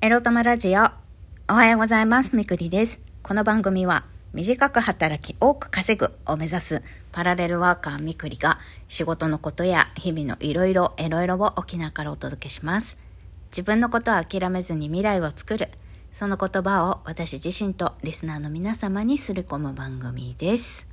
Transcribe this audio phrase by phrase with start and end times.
[0.00, 0.90] エロ玉ラジオ。
[1.48, 2.36] おはようございます。
[2.36, 3.00] みくりです。
[3.24, 12.96] この番組は、短く働き多く稼ぐを目指すパラレルワーカーみくりが仕事のことや日々のいろいろエロいろを沖縄からお届けします。
[13.50, 15.68] 自分のことを諦めずに未来を作る。
[16.12, 20.86] その言葉を私自身とリスナーの皆様にすり込む番組です。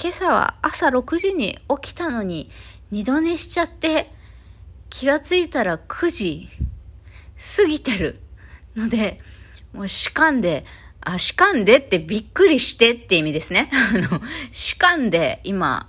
[0.00, 2.48] 今朝は朝6時に起きたのに
[2.90, 4.10] 二度寝しちゃって
[4.88, 6.48] 気がついたら9時
[7.56, 8.20] 過ぎてる
[8.76, 9.18] ので、
[9.72, 10.64] もうしかんで、
[11.00, 13.68] あ、しかんでってびっくりしてって意味ですね。
[13.74, 14.22] あの、
[14.52, 15.88] しかんで今、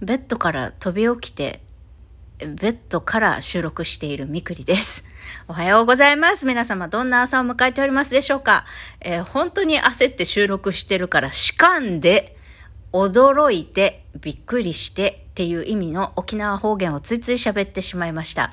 [0.00, 1.60] ベッドから飛び起きて、
[2.38, 5.06] ベッドから収録しているみくりです。
[5.48, 6.46] おはようございます。
[6.46, 8.64] 皆様、どんな朝を迎えておりますでしょうか、
[9.00, 12.36] えー本当に焦って収録してるから、しかんで、
[12.92, 18.52] 驚いて、びっくりしてっていう意味の沖縄方言をついつい喋ってしまいました。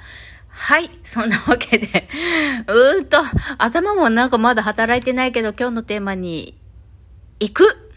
[0.60, 0.92] はい。
[1.04, 1.88] そんなわけで、
[2.68, 3.18] うーんと、
[3.58, 6.60] 頭もなんかまだ働いてないけど、今日のテーマに
[7.40, 7.92] 行く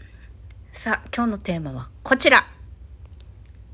[0.71, 2.47] さあ、今日のテーマはこちら。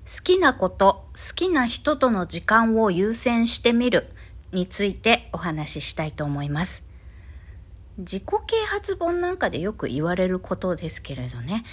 [0.05, 4.09] 好きなこと、好きな人との時間を優先してみる
[4.51, 6.83] についてお話ししたいと思います。
[7.99, 11.65] 自己啓発本なんかでよく言われることですけれどね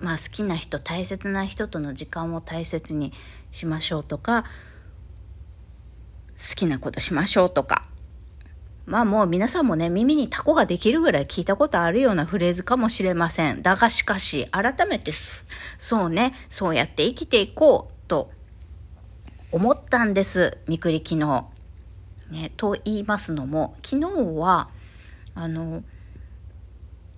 [0.00, 3.12] まあ好きな人大切な人との時間を大切に
[3.50, 4.46] しましょうとか
[6.48, 7.84] 好きなことしましょうとか。
[8.86, 13.62] まあもう皆さんもね耳にタコができるぐらい聞いたことあるようなフレーズかもしれません。
[13.62, 15.12] だがしかし改めて
[15.78, 18.32] そうねそうやって生きていこうと
[19.52, 20.58] 思ったんです。
[20.66, 21.44] みくり昨日。
[22.30, 24.06] ね、と言いますのも昨日
[24.38, 24.70] は
[25.34, 25.82] あの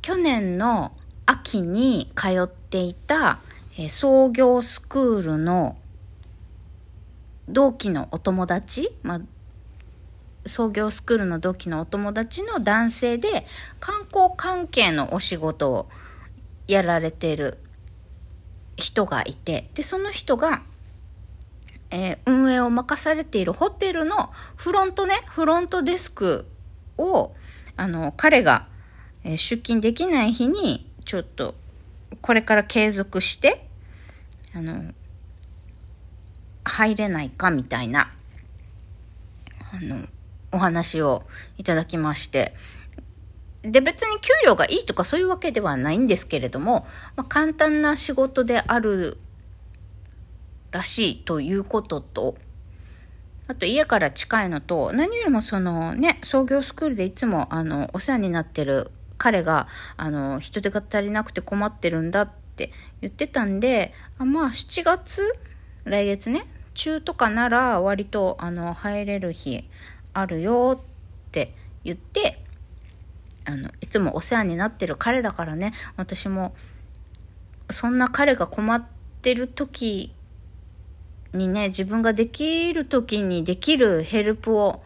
[0.01, 0.92] 去年の
[1.27, 3.41] 秋に通っていた、
[3.79, 5.77] え創業スクールの
[7.48, 9.21] 同期のお友達、まあ、
[10.47, 13.47] 創業スクールの同期のお友達の男性で
[13.81, 15.89] 観光関係のお仕事を
[16.69, 17.59] やられてる
[18.77, 20.63] 人がいてでその人が
[21.91, 26.47] えー運営を任されているホテルのフロントねフロントデスク
[26.97, 27.35] を
[27.77, 28.67] あの彼が、
[29.25, 31.55] えー出勤できない日にちょっと
[32.20, 33.67] これから継続して
[34.55, 34.92] あの
[36.64, 38.11] 入れないかみたいな
[39.73, 40.06] あの
[40.52, 41.23] お話を
[41.58, 42.55] いただきまして。
[43.62, 46.84] で別に給料がいいとかそういうわけではないんですけれども、
[47.14, 49.18] まあ、簡単な仕事である
[50.72, 52.34] らしいということと、
[53.46, 65.22] あと家から近いのと、何よりもそのね、創業スクールでいつもあの、お世話になってる彼が、あの、人手が足りなくて困ってるんだって言ってたんで、あまあ7月
[65.84, 69.64] 来月ね、中とかなら割とあの、入れる日
[70.12, 72.42] あるよって言って、
[73.44, 76.55] あの、いつもお世話になってる彼だからね、私も、
[77.70, 78.84] そんな彼が困っ
[79.22, 80.12] てる時
[81.34, 84.83] にね自分ができる時にできるヘルプを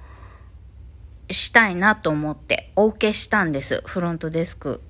[1.30, 3.82] したいなと思ってお受けしたんです。
[3.84, 4.80] フロントデスク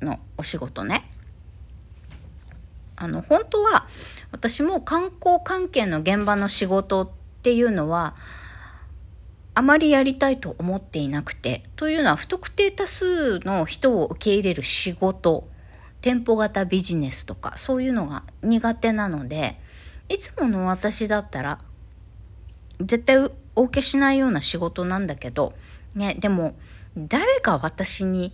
[0.00, 1.10] のお仕事ね。
[3.04, 3.86] あの本当は
[4.32, 7.10] 私も観光関係の現場の仕事っ
[7.42, 8.16] ていうのは
[9.52, 15.46] あまりやりたいと思っていなくてというのは不特定多数の人を受け入れる仕事
[16.00, 19.60] 店舗型ビジネスとかそういうのが苦手なので
[20.08, 21.60] いつもの私だったら
[22.80, 25.52] 絶対お受けしないような仕事なんだけど、
[25.94, 26.56] ね、でも
[26.96, 28.32] 誰が私に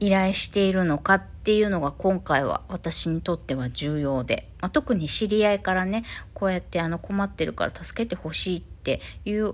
[0.00, 9.52] 依頼しているのかっていうのが今回は私にとっては重要で、まあ、特に知り合いからねこうやってあの困ってるから助けてほしいっていう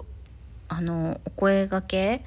[0.69, 2.25] あのお声がけ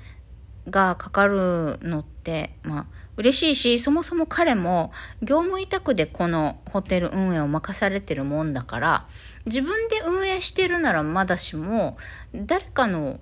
[0.69, 2.85] がかかるのって、まあ、
[3.17, 4.91] 嬉しいしそもそも彼も
[5.21, 9.07] 業務委託でこのホテル運営を任されてるもんだから
[9.45, 11.97] 自分で運営してるならまだしも
[12.33, 13.19] 誰かの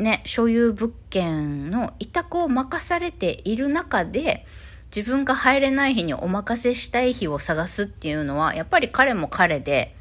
[0.00, 4.46] ね所有物件の委託を任されている中で
[4.94, 9.94] 自分が入れない日にお任せしたい日を探すっていうのはやっぱり彼も彼で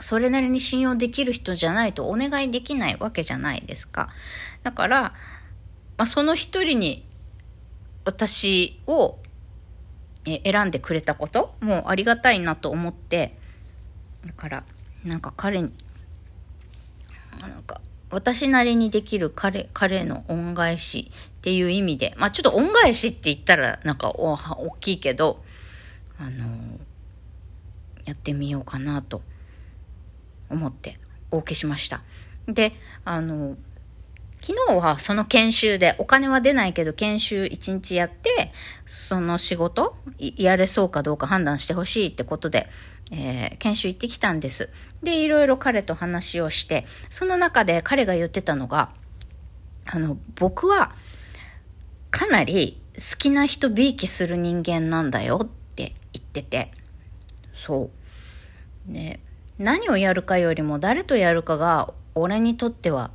[0.00, 4.08] それなりに信用できる人じゃないとお願いできないわけじゃないですか。
[4.64, 7.06] だから、まあ、その一人に
[8.04, 9.18] 私を
[10.24, 13.36] 選んでくれたこともうありがたいなと思って
[14.26, 14.64] だから
[15.04, 15.72] なんか彼に
[17.40, 17.80] なんか
[18.12, 25.42] 私なりにできる彼彼の恩返しっていう意味でまあちょっと恩返しって言ったらなんかお大きいけど
[26.18, 26.46] あの
[28.04, 29.22] やってみようかなと
[30.50, 30.98] 思って
[31.30, 32.02] お受けしました。
[32.46, 32.74] で
[33.04, 33.56] あの
[34.42, 38.52] 昨日はその研修で、お金は出ないけど研修1日やって、
[38.86, 42.68] その仕事、やれそうかどうか判断してほしいってことで、
[43.10, 44.70] えー、研修行ってきたんです。
[45.02, 48.90] で、いろいろ彼と話をして、その中で彼が言ってたのが、
[49.84, 50.94] あの、僕は、
[52.10, 56.70] かなり好きな人びいきする人間なんだよって言ってて、
[57.54, 57.90] そ
[58.88, 58.92] う。
[58.92, 59.20] で、
[59.58, 63.10] 何をやるかよりも誰とやるかが俺にとっては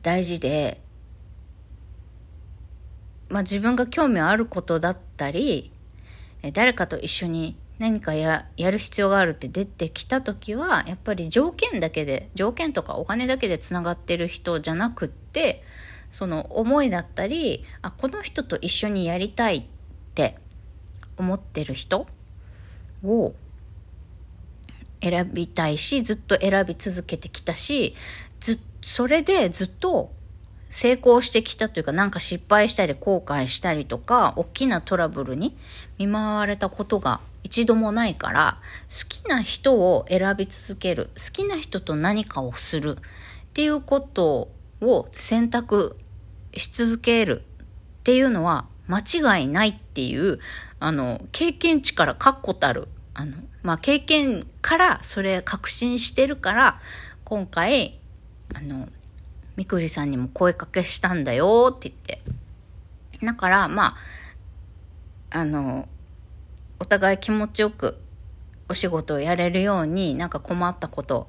[0.00, 0.80] 大事で、
[3.28, 5.70] まあ自分が興味あることだったり、
[6.52, 15.64] 誰かと一緒に何かややる必要があるって出てきた時はやっぱり条件だけで条件とかお金だけでつながってる人じゃなくって
[16.12, 19.64] その思いだったりあこの人と一緒にやりたいっ
[20.14, 20.36] て
[21.16, 22.06] 思ってる人
[23.04, 23.34] を
[25.00, 27.94] 選びたいしずっと選び続けてきたし
[28.40, 30.12] ずそれでずっと
[30.70, 35.56] 成功してきたというかなんか失敗したり後悔したりとか大きなトラブルに
[35.98, 38.58] 見舞われたことが一度もないから
[38.88, 42.98] 好きな人を選び続ける好きな人と何かをするっ
[43.52, 44.48] ていうこと
[44.80, 45.96] を選択
[46.56, 47.42] し続ける
[48.00, 50.38] っていうのは間違いないっていう
[50.80, 56.80] あの経験値から確固たるあの、まあ、経験からそれ確信してるから
[57.24, 57.98] 今回
[58.54, 58.88] あの
[59.56, 62.22] みくりさんにも声かけしたんだよって言って。
[63.24, 63.96] だからま
[65.30, 65.88] ああの
[66.82, 67.96] お互い気持ちよく
[68.68, 71.28] お仕事をやれるようになんか困ったこと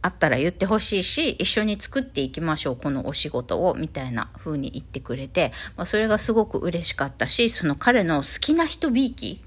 [0.00, 9.44] あったら言ってほしいし一緒に作っていきましょうこのお仕事をみたいな風に言ってくれて、まあ、それがすごく嬉しかったしその彼の好きな人びいき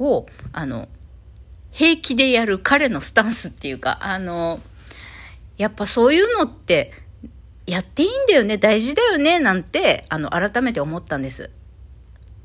[0.00, 0.88] をあの
[1.70, 4.58] 平気でやる彼のスタンスっていうかあの
[5.58, 6.90] やっぱそういうのって
[7.68, 11.52] やっていいんだよね大事だよねなんてあの改めて思ったんです。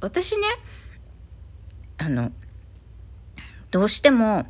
[0.02, 0.46] 私ね
[2.04, 2.34] あの、
[3.72, 4.46] どうしても、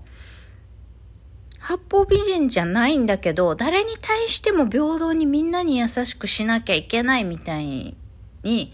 [1.60, 7.96] 八方美人じゃないんだけど、誰に対しても平等にみんなに優しくしなきゃいけないみたい
[8.42, 8.74] に、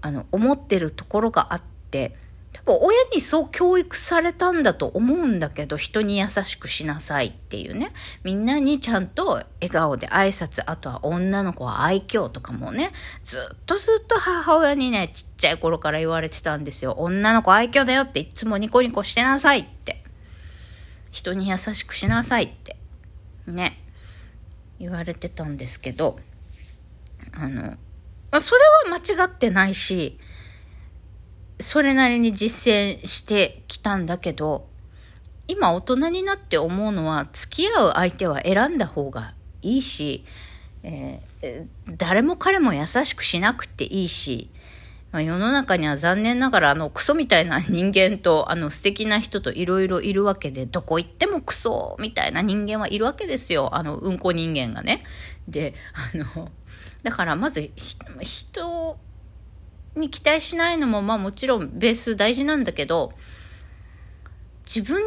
[0.00, 1.62] あの、思ってるところがあっ
[1.92, 2.16] て、
[2.64, 7.92] 多分親にそう教育されたんだと思うんだけど人に優しくしなさいっていうね。
[8.24, 12.92] みんなにちゃんと笑顔で挨拶あとは女の子は愛嬌とかもね
[13.24, 16.92] ずっとずっと母親にねちっちゃい頃から言われてたんですよ。
[16.98, 20.02] 女の子愛嬌だよっていつもニコニコしてなさいって。
[21.10, 22.76] 人に優しくしなさいって。
[23.46, 23.78] ね。
[24.82, 26.18] 言われてたんですけど
[27.32, 27.76] あの
[28.40, 28.60] それ
[28.90, 30.18] は間違ってないし
[31.62, 34.68] それなりに実践してきたんだけど、
[35.48, 40.24] 今大人になって思うのは、付き合う相手は選んだ方がいいし、
[40.82, 41.66] えー、
[41.96, 44.50] 誰も彼も優しくしなくていいし、
[45.12, 55.04] まあ、世の中には残念ながらあのクソみたいな人間とあの素敵な人といろいろいるわけでどこ行ってもクソみたいな人間はいるわけですよあのうんこ人間がね。
[55.46, 56.50] であの
[57.02, 58.96] だからまず人
[59.94, 63.12] に期待しないのもまあもちろんベース大事なんだけど
[64.64, 65.02] 自分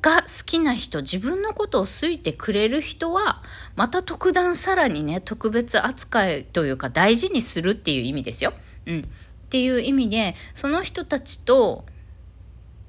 [0.00, 3.42] が好きな人自分のことを好いてくれる人は
[3.74, 8.52] また特段さらにね特別扱いというか大事にするっていう意味ですよ。
[8.86, 9.02] うん、っ
[9.50, 11.84] ていう意味でその人たちと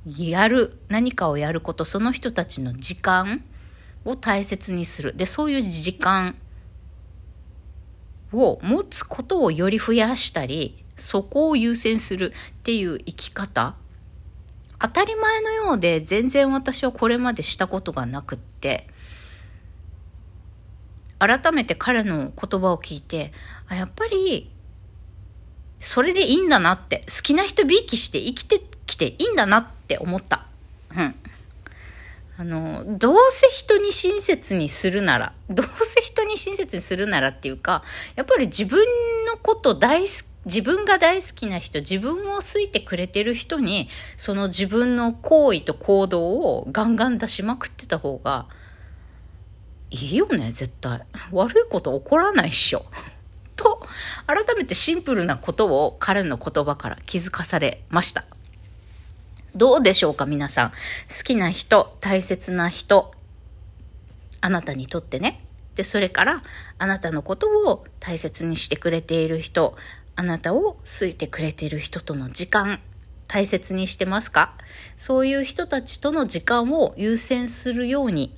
[0.05, 3.43] やる何かをやることその人たちの時間
[4.05, 6.35] を大切にするでそういう時間
[8.31, 13.75] を持つことをより増やしたりそこを優先するっていう生き方。
[14.79, 18.87] 当たり前のようで全然私はこれまでしたことがなくって。
[21.19, 23.33] 改めて彼の言葉を聞いて
[23.67, 24.51] あやっぱり
[25.79, 30.45] それでいいんだなって好きな人びいきして生きてきていいんだなって思った。
[30.95, 31.15] うん。
[32.39, 37.83] あの、どうせ人に親切にするなら、どうせ人に親切にするならっていうか、
[38.15, 38.79] やっぱり自分
[39.27, 48.46] のこと大好き、自分が大好きな人、自分を好いてくれてる人に、その自分の行為と行動をガンガン出しまくってた方が、
[49.91, 51.01] いいよね、絶対。
[51.31, 52.86] 悪いこと起こらないっしょ。
[53.57, 53.86] と、
[54.25, 58.24] 改めてシンプルなことを彼の言葉から気づかされました。
[59.53, 60.69] どうでしょうか皆さん。
[60.69, 63.13] 好きな人、大切な人、
[64.39, 65.43] あなたにとってね。
[65.75, 66.43] で、それから、
[66.79, 69.75] あなたのことを大切にしてくれている人、
[70.15, 72.79] あなたを好いてくれている人との時間、
[73.27, 74.53] 大切にしてますか？
[74.96, 78.36] そういう人たちとの時間を優先するように、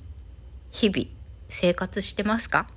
[0.72, 1.06] 日々
[1.48, 2.68] 生活してますか？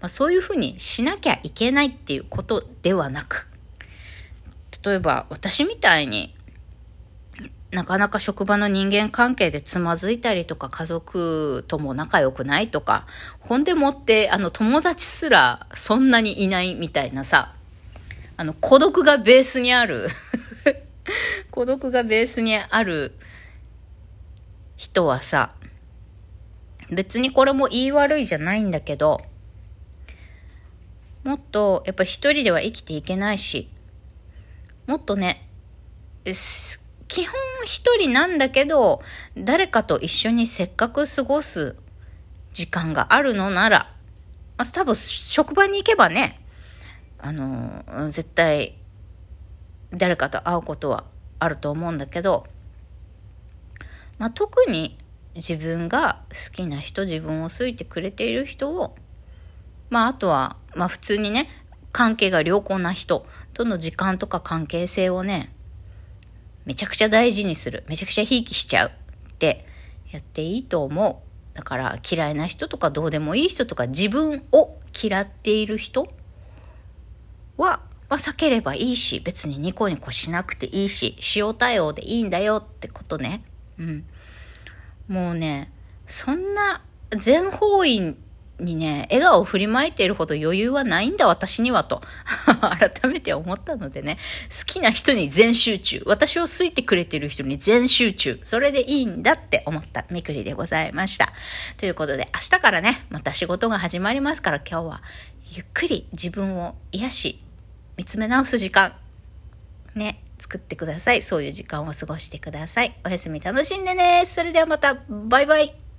[0.00, 3.46] まあ、そういうふうにしなきゃいけないっていうことではなく、
[4.84, 6.34] 例えば私みたいに
[7.72, 13.06] なかなか職場の人間関係でつまずいたりとか、家族とも仲良くないとか、
[13.40, 17.54] ほんでもって、あの、友達すらそんなにいないみたいなさ、
[18.36, 20.10] あの、孤独がベースにある
[21.50, 23.14] 孤独がベースにある
[24.76, 25.54] 人はさ、
[26.90, 29.18] 別にこれも言い悪いじゃないんだけど、
[31.24, 33.70] もっとやっぱ一人では生きていけないし、
[34.86, 35.48] もっとね、
[36.24, 39.02] 基本一人なんだけど、
[39.36, 41.76] 誰かと一緒にせっかく過ごす
[42.52, 43.92] 時間があるのなら、
[44.56, 46.40] まあ、多分職場に行けばね、
[47.18, 48.76] あの、絶対
[49.92, 51.04] 誰かと会うことは
[51.38, 52.46] あると思うんだけど、
[54.18, 54.98] まあ、特に
[55.34, 58.96] 自分が好きな人、自分を好いてくれている人を、
[59.90, 61.48] まあ、あとは、まあ、普通にね、
[61.92, 65.51] 関係が良好な人との時間とか関係性をね、
[66.64, 67.84] めちゃくちゃ大事にする。
[67.88, 68.92] めちゃくちゃひいきしちゃうっ
[69.38, 69.66] て
[70.10, 71.22] やっていいと思
[71.54, 71.56] う。
[71.56, 76.08] だから嫌いな人とかどうでもいい人とか自分を嫌っている人
[77.56, 83.44] は、まあ、避ければいいし、別にニコニコしなくていいし、塩対応でいいんだよってことね。
[83.78, 84.04] うん。
[85.08, 85.72] もうね、
[86.06, 88.16] そんな全方位
[88.62, 92.02] にね、笑顔を振りまいているほど余裕はないんだ、私にはと、
[92.60, 94.18] 改めて思ったのでね、
[94.50, 101.32] 好きな人に全集中、私を好いてくれてる人に全集中、それでいいんだって思ったみくりでございました。
[101.76, 105.02] ということで、明日からね、また仕事が始まりますから、今日は
[105.54, 107.44] ゆっくり自分を癒し、
[107.96, 108.94] 見つめ直す時間、
[109.94, 111.22] ね、作ってください。
[111.22, 112.98] そういう時間を過ごしてください。
[113.04, 114.24] おやすみ楽しんでね。
[114.26, 115.91] それではまた、バイバイ。